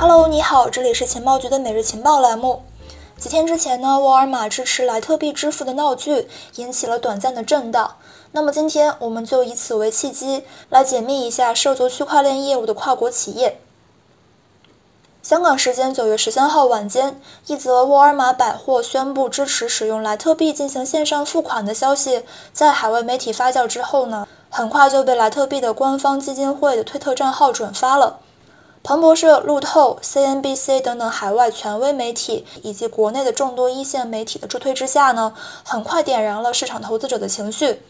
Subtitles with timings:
[0.00, 2.62] Hello，你好，这里是情报局的每日情报栏目。
[3.16, 7.96] 几天之前呢，沃尔玛支持莱特币支付的闹剧引起了短暂的震荡。
[8.30, 13.60] 那么今天我们就以此为契机，来解密一下涉足区块链业务的跨国企业。
[15.20, 22.22] 香港时间九月十三号晚间，一则沃尔玛百货宣布支持使用莱特币进行线上付款的消息，
[22.52, 28.20] 在海外媒体发酵之后呢，很快就被莱特币的官方基金会的推特账号转发了。
[28.88, 37.82] 彭博社、路透、CNBC 等等海外权威媒体以及国内的众多一线媒体的助推之下呢，很快点燃了市场投资者的情绪。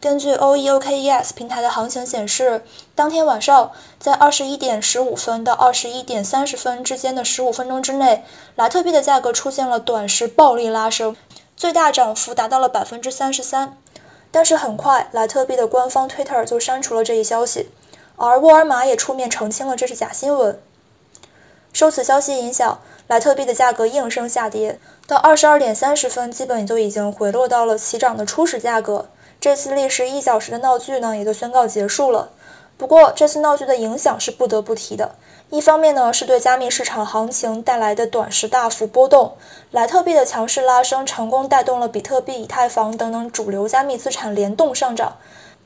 [0.00, 2.64] 根据 OEOKES 平台的行情显示，
[2.96, 8.24] 当天晚上在二十一点十五分到二十一点三十分之间的十五分钟之内，
[8.56, 11.14] 莱特币的价格出现了短时暴力拉升，
[11.56, 13.78] 最大涨幅达到了百分之三十三。
[14.32, 17.68] 但是很快，莱特币的官方 Twitter 就删除了这一消息，
[18.16, 20.60] 而沃尔玛也出面澄清了这是假新闻。
[21.72, 29.08] 受此消息影响，莱特币的价格应声下跌，到二十二点三十分，基本就已经回落到了起涨的初始价格。
[29.40, 32.30] 这次历时一小时的闹剧呢，也就宣告结束了。
[32.76, 35.12] 不过，这次闹剧的影响是不得不提的。
[35.50, 39.34] 一方面呢，是对加密市场行情带来的短时大幅波动，
[39.70, 45.16] 莱特币的强势拉升成功带动了比特币、以太坊等等主流加密资产联动上涨。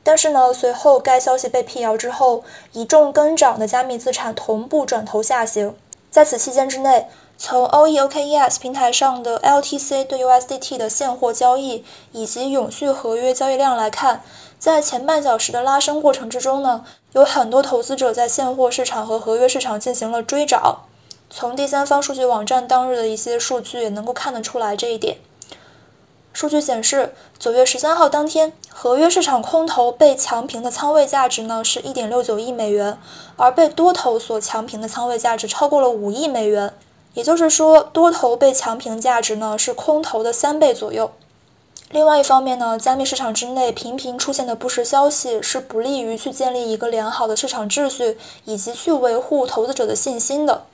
[0.07, 5.75] 但是呢，随后该消息被辟谣之后，一众跟涨的加密资产同步转头下行。
[6.09, 14.21] 在此期间之内，从 OEOKES 平台上的 LTC 对 USDT 的现货交易以及永续合约交易量来看，
[14.57, 20.85] 在前半小时的拉升过程之中呢，有很多投资者在现货市场和合约市场进行了追涨。
[21.29, 25.17] 从第三方数据网站当日的一些数据也能够看得出来这一点。
[26.37, 32.99] 数据显示，九月十三号当天，合约市场空头被强平的仓位价值呢是一点六九亿美元，
[33.37, 36.71] 而被多头所强平的仓位价值超过了五亿美元。
[37.15, 41.09] 也就是说，多头被强平价值呢是空头的三倍左右。
[41.89, 50.65] 另外一方面呢，加密市场之内频频出现的不实消息是不利于去建立一个良好的市场秩序以及去维护投资者的信心的。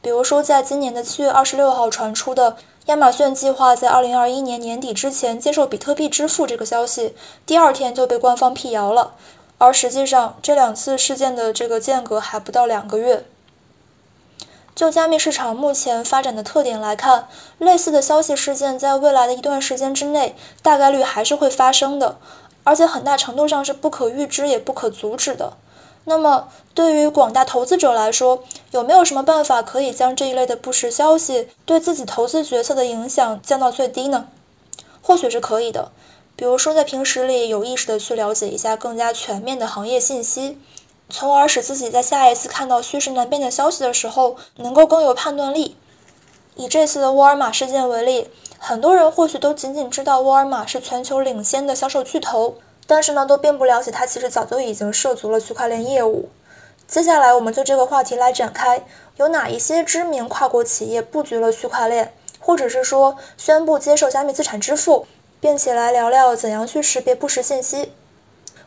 [0.00, 7.14] 比如说，在今年的七月二十六号传出的亚马逊计划在二零二一年年底之前接受比特币支付这个消息，
[7.46, 9.14] 第二天就被官方辟谣了。
[9.56, 13.24] 而实际上，这两次事件的这个间隔还不到两个月。
[14.74, 22.18] 就加密市场目前发展的特点来看，类似的消息事件在未来的一段时间之内，大概率还是会发生的，
[22.64, 25.54] 而且很大程度上是不可预知也不可阻止的。
[26.04, 34.28] 那么，对于广大投资者来说，有没有什么办法可以将这一类的不实消息对自己投资决策的影响降到最低呢？
[35.02, 35.90] 或许是可以的，
[36.36, 40.58] 比如说在平时里有意识的去了解一下更加全面的行业信息。
[41.10, 45.76] 从而使自己在下一次看到虚实难辨的消息的时候，能够更有判断力。
[46.56, 48.28] 以这次的沃尔玛事件为例，
[48.58, 52.54] 很多人或许都仅仅知道沃尔玛是全球领先的销售巨头，
[52.86, 56.28] 但是呢，都并不了解它其实早就已经涉足了区块链业务。
[56.86, 58.84] 接下来，我们就这个话题来展开，
[59.16, 65.06] 有哪一些知名跨国企业布局了区块链，或者是说宣布接受加密资产支付，
[65.40, 67.92] 并且来聊聊怎样去识别不实信息。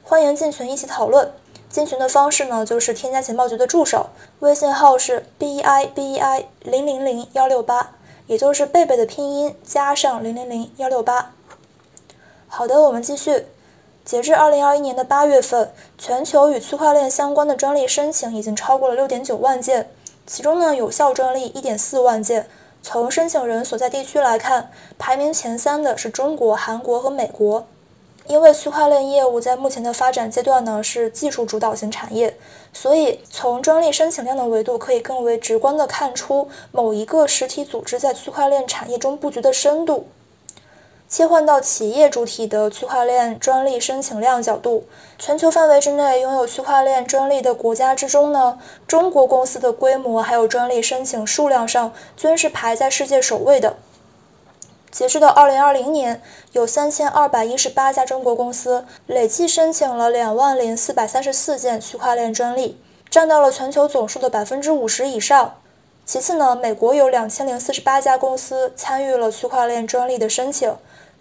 [0.01, 1.31] 欢迎进群一起讨论。
[1.69, 7.91] 进群的方式呢，就是添加情报局的助手，微信号是 b e i b e i 零零零幺六八，
[8.25, 11.33] 也就是贝贝的拼音加上零零零幺六八。
[12.47, 13.45] 好的，我们继续。
[14.07, 19.89] 截至二零二一年的八月份，全球与区块链相关的专利申请已经超过了六点九万件，
[20.25, 22.47] 其中呢，有效专利一点四万件。
[22.81, 27.67] 从申请人所在地区来看，排名前三的是中国、韩国和美国。
[28.27, 32.37] 因为区块链业务在目前的发展阶段呢是技术主导型产业，
[32.71, 40.07] 所以从专利申请量的维度可以更为直观的看出某一个实体组织在区块链产业中布局的深度。
[41.09, 44.83] 切换到企业主体的区块链专利申请量角度，
[45.17, 53.77] 全球范围之内拥有区块链专利的国家之中呢，中国公司的规模还有专利申请数量上均是排在世界首位的。
[54.91, 56.21] 截至到二零二零年，
[56.51, 62.77] 有三千二百一十八家中国公司累计申请了两万零四百三十四件区块链专利，
[63.09, 65.55] 占到了全球总数的百分之五十以上。
[66.05, 70.73] 其次呢，美国有两千零四十八家公司参与了区块链专利的申请，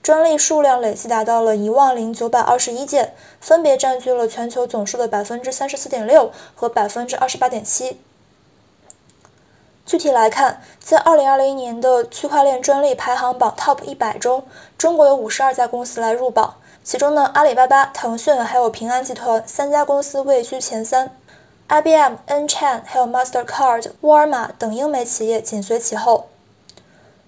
[0.07, 8.01] 专利数量累计达到了一万零九百二十一件，分别占据了全球总数的百分之三十四点六和百分之二十八点七。
[9.85, 14.45] 具体来看，在2020年的区块链专利排行榜 TOP 一百中，
[14.79, 16.55] 中国有五十二家公司来入榜，
[16.85, 21.11] 其中呢，阿里巴巴、腾讯还有平安集团三家公司位居前三。
[21.67, 26.29] IBM、n c h a n 还有 Mastercard、沃尔玛等英美企业紧随其后。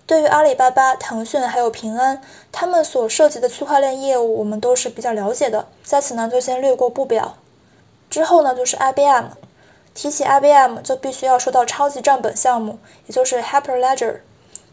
[0.08, 7.34] 对于阿里巴巴、腾讯还有平安，他们所涉及的区块链业务，我们都是比较了解的，在此呢就先略过不表。
[8.08, 9.26] 之后呢就是 IBM，
[9.93, 14.20] 提起 IBM 就必须要说到超级账本项目，也就是 Hyperledger。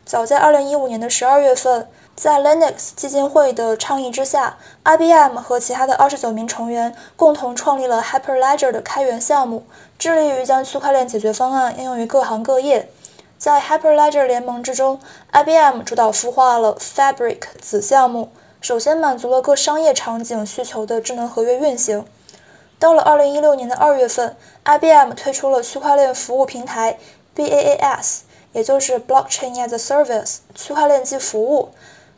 [0.06, 4.56] 早在2015年的12月份，在 Linux 基金会的倡议之下
[4.86, 9.66] ，IBM 和其他的29名成员共同创立了 Hyperledger 的开源项目，
[10.00, 12.88] 致力于将区块链解决方案应用于各行各业。
[13.46, 15.00] 在 Hyperledger 联盟之中
[15.32, 22.08] ，IBM 主导孵化了 Fabric 子项目，首先满足了各商业场景需求的智能合约运行。
[22.80, 26.98] 到了2016年的二月份，IBM 推出了区块链服务平台
[27.36, 28.22] BaaS，
[28.52, 31.70] 也就是 Blockchain as a Service 区块链即服务，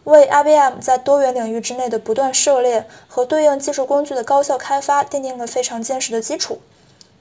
[0.05, 6.61] 为 IBM 在多元领域之内的不断涉猎和对应技术工具的高效开发奠定了非常坚实的基础。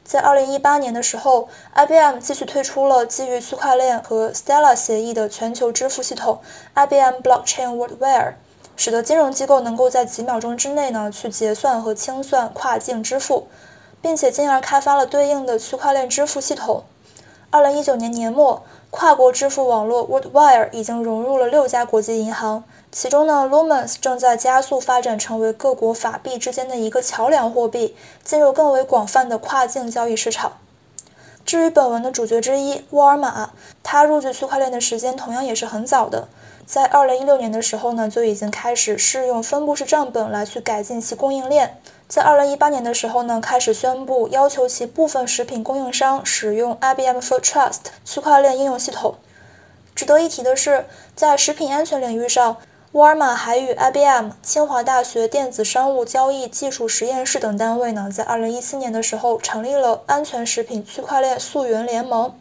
[0.06, 6.40] 在2018年的时候，IBM 继续推出了基于区块链和 Stella 协议的全球支付系统
[6.74, 8.34] IBM Blockchain Worldware，
[8.76, 13.48] 使得金融机构能够在几秒钟之内呢去结算和清算跨境支付，
[14.00, 16.84] 并且进而开发了对应的区块链支付系统。
[17.50, 22.64] 二零一九年年末，跨国支付网络 Worldwire 已经融入了六家国际银行。
[22.90, 30.52] 其中呢，Lumens 正在加速发展成为各国法币之间的一个桥梁货币，进入更为广泛的跨境交易市场。
[31.46, 33.50] 至于本文的主角之一沃尔玛，
[33.84, 36.26] 它入局区块链的时间同样也是很早的，
[36.66, 41.78] 在2016年的时候呢，就已经开始试用分布式账本来去改进其供应链。
[42.08, 49.14] 在2018年的时候呢，开始宣布要求其部分食品供应商使用 IBM for Trust 区块链应用系统。
[49.94, 52.56] 值得一提的是，在食品安全领域上，
[52.96, 62.32] 沃尔玛还与 IBM、清华大学电子商务交易技术实验室等单位呢，在2017年的时候成立了安全食品区块链溯源联盟，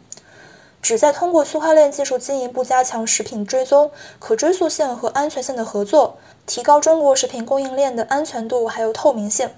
[0.80, 6.16] 旨在通过区块链技术进一步加强食品追踪、可追溯性和安全性的合作，
[6.46, 9.50] 提高中国食品供应链的安全度还有透明性。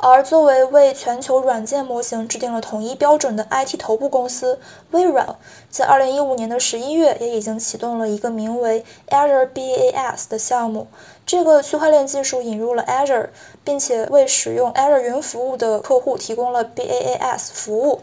[0.00, 4.60] 而作为为全球软件模型制定了统一标准的 IT 头部公司，
[4.92, 5.36] 微软
[5.70, 10.86] 在2015年的11月也已经启动了一个名为 Azure BaaS 的项目。
[11.26, 13.30] 这个区块链技术引入了 Azure，
[13.64, 18.02] 并且为使用 Azure 云服务的客户提供了 BaaS 服务。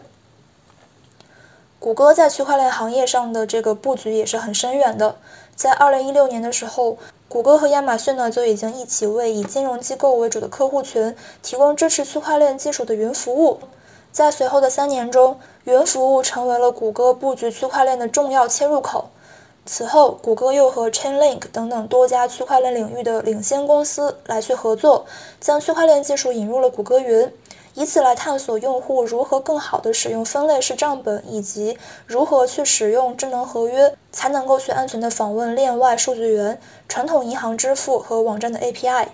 [1.78, 5.16] 谷歌在区块链行业上的这个布局也是很深远的。
[5.54, 6.96] 在2016年的时候，
[7.28, 13.60] 谷歌和亚马逊呢就已经一起为以金融机构为主的客户群提供支持区块链技术的云服务。
[14.10, 19.10] 在随后的三年中，云服务成为了谷歌布局区块链的重要切入口。
[19.66, 25.04] 此后，谷歌又和 Chainlink 等等多家区块链领域的领先公司来去合作，
[25.40, 27.30] 将区块链技术引入了谷歌云。
[27.76, 36.58] 以此来探索用户如何更好地使用分类式账本，以及如何去使用智能合约，才能够去安全地访问链外数据源、
[36.88, 39.08] 传统银行支付和网站的 API。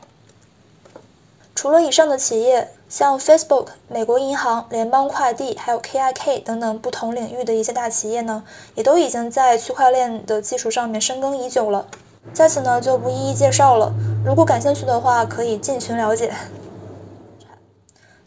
[1.56, 8.44] 除了以上的企业，像 Facebook、美国银行、联邦快递，还有 KIK 等等不同领域的一些大企业呢，
[8.76, 11.88] 也都已经在区块链的技术上面深耕已久了。
[12.32, 13.92] 在此呢就不一一介绍了，
[14.24, 16.32] 如果感兴趣的话，可以进群了解。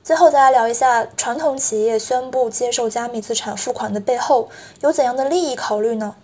[0.06, 4.50] 最后再来聊一下，传统企业宣布接受加密资产付款的背后
[4.81, 6.16] 有怎样的利益考虑呢？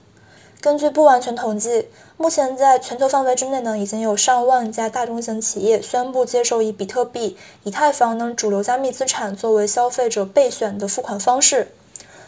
[0.62, 11.72] 根据不完全统计，目前在全球范围之内呢，已经有上万家大中型企业宣布接受以比特币、以太坊等主流加密资产作为消费者备选的付款方式。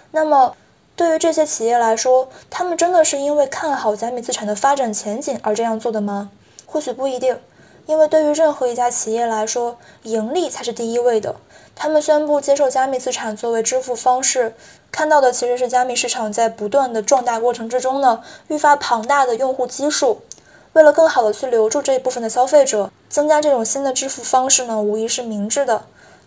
[0.09, 0.55] 那么，
[0.95, 6.31] 对于这些企业来说，他们真的是因为看好加密资产的发展前景而这样做的吗？
[6.65, 7.37] 或许不一定。
[7.85, 11.35] 因为对于任何一家企业来说，盈利才是第一位的。
[11.75, 14.53] 他们宣布接受加密资产作为支付方式，
[14.91, 20.21] 看到的其实是加密市场在不断的壮大过程之中呢，愈发庞大的用户基数。
[20.73, 25.83] 为了更好的去留住这一部分的消费者，增加这种新的支付方式呢，无疑是明智的。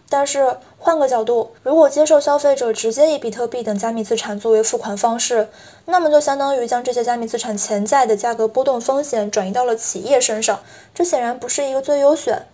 [0.08, 5.48] 但是换个角度，如果接受消费者直接以比特币等加密资产作为付款方式，
[5.86, 10.60] 那么就相当于将这些加密资产潜在的价格波动风险转移到了企业身上，
[10.94, 12.46] 这显然不是一个最优选。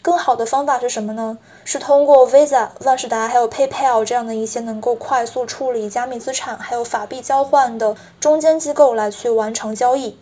[0.00, 1.38] 更好的方法是什么呢？
[1.64, 10.16] 是通过 Visa、万事达还有 PayPal 这样的一些能够快速处理加密资产还有法币交换的中间机构来去完成交易。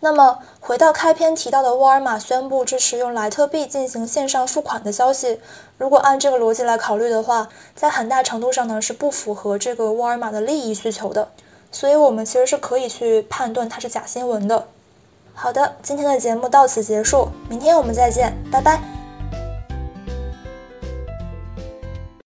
[0.00, 5.40] 那么，回到开篇提到的沃尔玛宣布支持用莱特币进行线上付款的消息，
[5.76, 11.28] 如果按这个逻辑来考虑的话，在很大程度上呢是不符合这个沃尔玛的利益需求的，
[11.72, 14.66] 所以我们其实是可以去判断它是假新闻的。
[15.34, 18.97] 好的，今天的节目到此结束，明天我们再见，拜拜。